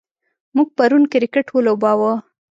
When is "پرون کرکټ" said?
0.77-1.47